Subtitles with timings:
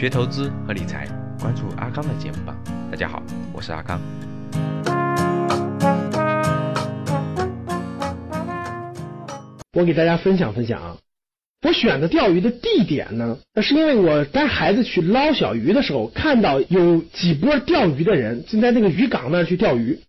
[0.00, 1.06] 学投资和理财，
[1.38, 2.56] 关注阿刚的节目吧。
[2.90, 3.22] 大家好，
[3.52, 4.00] 我是阿刚。
[9.74, 10.96] 我给大家分享分享啊，
[11.60, 20.00] 我选择钓鱼的地点呢，那是因为我带孩子去捞小鱼的时候，看到有几波钓鱼的人正在那个渔港那儿去钓鱼，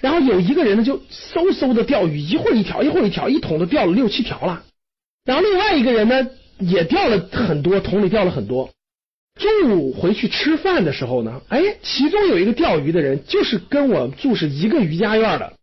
[0.00, 4.62] 然后有一个人呢就嗖嗖的钓鱼，一会儿一条，一会儿一条，一桶都钓了六七条了。
[5.24, 6.28] 然后另外一个人呢
[6.60, 8.70] 也钓了很多，桶里钓了很多。
[9.34, 15.54] 中午回去吃饭的时候呢，哎，其中有一个钓鱼的人就是跟我住是一个渔家院的，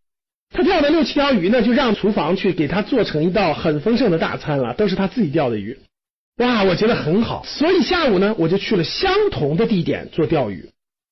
[0.53, 5.80] 他钓的六七条鱼呢，就让厨房去给他做成一道很丰盛的大餐了，都是他自己钓的鱼，
[6.38, 10.69] 哇，我觉得很好，所以下午呢，我就去了相同的地点做钓鱼。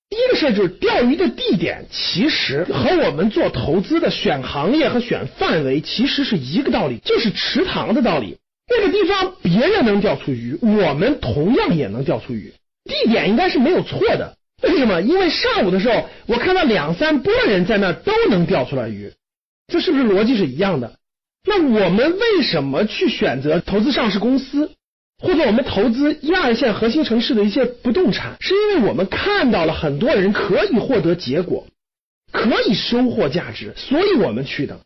[0.10, 8.38] 第一个事儿就是钓鱼的地点其实和我们做投资的选行业和选范围其实是一个道理，就是池塘的道理。
[8.70, 12.54] 那个地方别人能钓出鱼，我们同样也能钓出鱼。
[12.86, 14.36] 地点应该是没有错的。
[14.62, 15.02] 为什么？
[15.02, 19.14] 因为上午的时候，我看到两三拨人在那儿都能钓出来鱼，
[19.68, 20.94] 这是不是逻辑是一样的？
[21.48, 24.72] 那我们为什么去选择投资上市公司，
[25.22, 28.36] 或者我们投资一二线核心城市的一些不动产？
[28.42, 31.66] 是因为我们看到了很多人可以获得结果，
[32.32, 34.82] 可以收获价值，所以我们去的。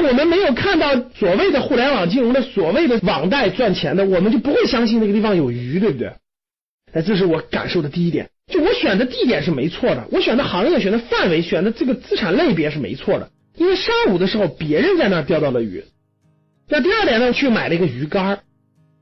[0.00, 6.12] 但我们没有看到所谓的互联网金融的所谓的网贷赚钱的，我们就不会相信那个地方有鱼，对不对？
[6.92, 8.30] 哎，这是我感受的第一点。
[8.46, 13.28] 就我选的地点是没错的，我选的行业、选的范围、选的这个资产类别是没错的。
[13.56, 15.82] 因为上午的时候别人在那儿钓到了鱼。
[16.68, 18.38] 那第二点呢，去买了一个鱼竿。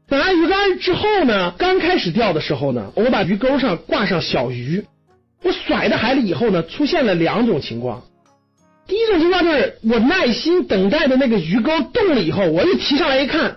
[0.08, 4.82] 买完鱼竿之后呢，刚开始钓的时候呢，我把鱼钩上挂上小鱼，
[5.42, 8.04] 我甩到海里以后呢，出现了两种情况。
[8.86, 13.56] 第一种情况就是我耐心等待的那个鱼钩动了以后，我一提上来一看，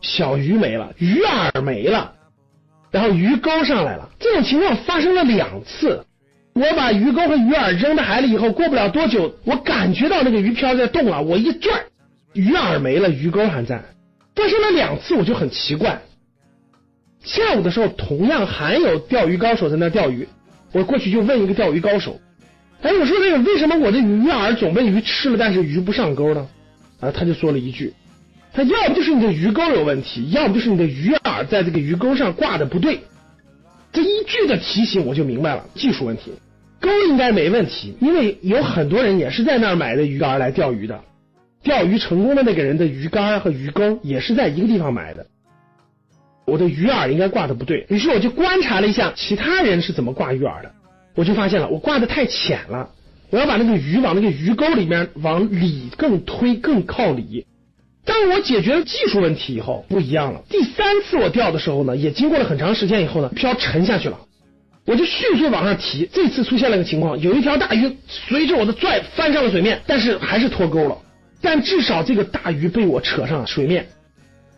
[0.00, 2.12] 小鱼没了，鱼饵没了，
[2.90, 4.10] 然后鱼钩上来了。
[4.18, 6.04] 这种情况发生了两次。
[6.52, 11.70] 我把鱼钩和鱼饵扔到海里以后，过不了多久，我感觉到那个鱼漂在动了，我一拽，
[12.34, 13.80] 鱼饵没了，鱼钩还在。
[14.34, 16.00] 发生了两次，我就很奇怪。
[17.22, 20.26] 下午的时候，同样还有钓鱼高手在那钓鱼，
[20.72, 22.18] 我过去 就问一个钓鱼高手。
[22.82, 26.48] 哎，我说这个为什么我的鱼饵总被鱼吃了，但是鱼不上钩呢？
[27.00, 27.92] 啊，他就说了一句，
[28.52, 33.00] 他要不就是你的鱼钩有问题，要不就是你的鱼饵在这个鱼钩上挂的不对。
[33.92, 36.32] 这一句的提醒我就明白了，技术问题，
[36.80, 41.00] 钩应该没问题，因为有很多人也是在那儿买的鱼竿来钓鱼的，
[41.62, 45.26] 钓鱼成功的那个人的鱼竿和鱼钩也是在一个地方买的。
[46.46, 50.72] 我的鱼饵应该挂的不对，于是我就观察了一下其他人是怎么挂鱼饵的。
[51.14, 52.90] 我就发现了，我挂的太浅了，
[53.30, 57.46] 我要把那个鱼往那个鱼钩里面往里更推，更靠里。
[58.04, 60.42] 当我解决了技术问题以后，不一样了。
[60.48, 64.18] 第三次我钓的时候呢，也经过了很长时间以后呢，漂沉下去了，
[64.86, 66.08] 我就迅速往上提。
[66.12, 70.96] 这次出现了个情况，有一条大鱼随着我的拽翻上了水面，但是还是脱钩了。
[71.42, 73.86] 但至少这个大鱼被我扯上了水面，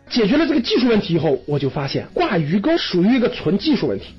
[0.09, 4.13] 解决了这个技术问题以后，我就发现挂鱼钩属于一个纯技术问题。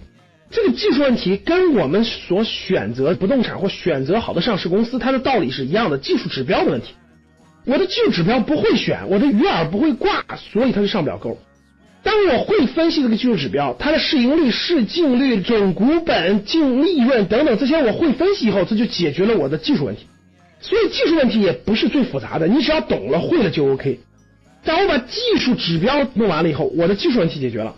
[0.50, 6.94] 这个技术问题跟我们所选择不动产或选择好的上市公司，它的道理是一样的，技术指标的问题。
[7.66, 11.38] 我的技术指标不会选，我的鱼饵不会挂，所以它就上不了钩。
[12.02, 20.06] 当我会分析这个技术指标，它的市盈率、市净率、总股本、净利润等等这些我会分析以后，这就解决了我的技术问题。
[20.60, 24.00] 所以技术问题也不是最复杂的，你只要懂了会了就 OK。
[24.62, 27.74] 当我把技术指标弄完了以后，我的技术问题解决了。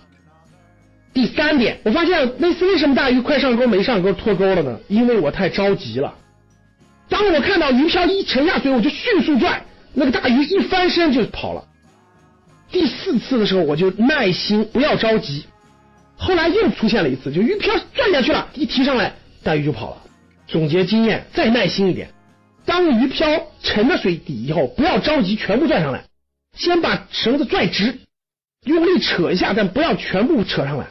[1.16, 4.78] 第三点，我发现那次为什么大鱼快上钩没上钩脱钩了呢？
[4.86, 6.14] 因为我太着急了。
[7.08, 11.64] 当我看到鱼漂一沉下水，我就迅速拽，那个大鱼一翻身就跑了。
[12.70, 15.46] 第四次的时候，我就耐心，不要着急。
[16.18, 20.02] 后来又出现了一次，就鱼漂拽下去了，一提上来，大鱼就跑了。
[20.46, 22.10] 总结经验，再耐心一点。
[22.66, 23.26] 当鱼漂
[23.62, 26.04] 沉到水底以后，不要着急全部拽上来，
[26.58, 28.00] 先把绳子拽直，
[28.64, 30.88] 用力扯一下，但不要全部扯上来。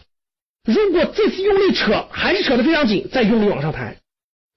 [0.65, 3.97] 如果这次用力扯还是扯得非常紧，再用力往上抬。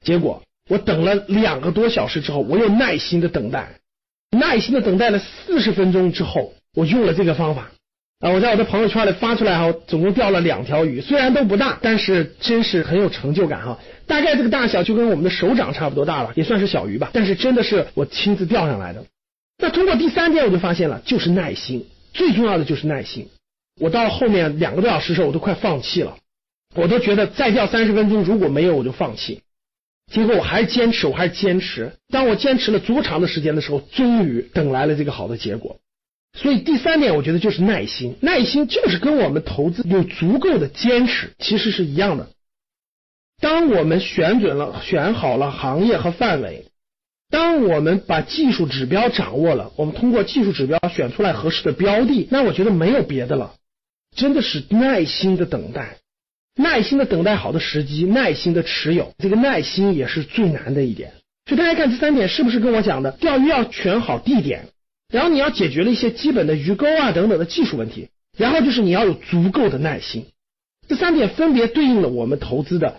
[0.05, 3.81] 结果我等了两个多小时之后，我又耐心的等待，
[4.31, 7.71] 耐心的等待了四十分钟之后，我用了这个方法
[8.21, 13.79] 啊，我在我的朋友圈里发出来哈，总共钓了两条鱼，虽然都不大，但是真是很有成就感哈。
[14.07, 19.05] 大概这个大小就跟我们的手掌差不多大了，也算是小鱼吧，但是真的是我亲自钓上来的。
[19.59, 23.29] 那通过第三天我就发现了，就是耐心，最重要的就是耐心。
[23.79, 26.19] 我到后面两个多小时的时候，我都快放弃了，
[26.75, 29.43] 我都觉得再掉三十分钟如果没有我就放弃。
[30.11, 31.93] 结果我还是坚持，我还是坚持。
[32.09, 35.79] 当我坚持了足够长的时间的时候，终于等来了这个好的结果。
[36.33, 38.17] 所以第三点，我觉得就是耐心。
[38.21, 42.31] 耐心就是跟我们投资有足够的坚持，其实是一样的。
[43.41, 46.67] 当我们选准了、选好了行业和范围，
[47.31, 53.55] 当我们把技术指标掌握了，我们通过技术指标选出来合适的标的，那我觉得没有别的了，
[54.15, 55.99] 真的是耐心的等待，
[56.57, 61.13] 耐心的等待好的时机，耐心的持有，这个耐心也是最难的一点。
[61.47, 63.13] 所以大家看这三点是不是跟我讲的？
[63.13, 64.69] 钓鱼要选好地点，
[65.09, 70.27] 然后你要解决了一些基本的鱼钩啊等等的技术问题，然后就是你要有足够的耐心。
[70.89, 72.97] 这三点分别对应了我们投资的。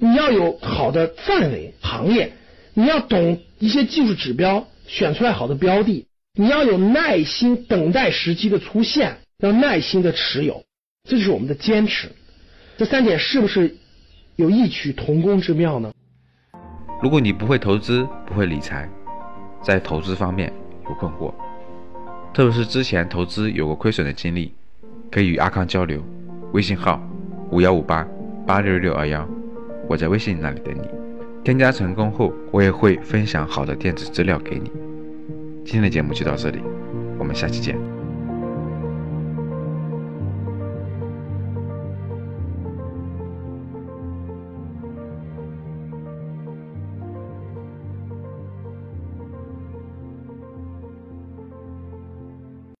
[0.00, 2.32] 你要有好的范围行业，
[2.74, 10.64] 你要懂一些技术指标，选出来好的标的，你要有耐心等待时机的出现，要耐心的持有，
[11.04, 12.08] 这就是我们的坚持。
[12.78, 13.76] 这三点是不是
[14.36, 15.92] 有异曲同工之妙呢？
[17.02, 18.88] 如果你不会投资，不会理财，
[19.62, 20.50] 在投资方面
[20.88, 21.34] 有困惑，
[22.32, 24.54] 特别是之前投资有过亏损的经历，
[25.10, 26.02] 可以与阿康交流，
[26.52, 26.98] 微信号
[27.50, 28.06] 五幺五八
[28.46, 29.28] 八六六二幺。
[29.86, 30.88] 我在微信那里等你，
[31.44, 34.70] 添加成功后，我也会分享好的电子资料给你。
[35.62, 36.60] 今天的节目就到这里，
[37.18, 37.95] 我们下期见。